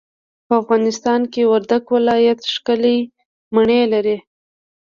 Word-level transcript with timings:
په 0.47 0.53
افغانستان 0.61 1.21
کي 1.33 1.41
وردګ 1.51 1.83
ولايت 1.95 2.39
ښکلې 2.53 2.97
مڼې 3.55 3.81
لري. 3.93 4.17